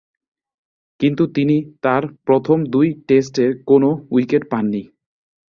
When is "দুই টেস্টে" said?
2.73-3.45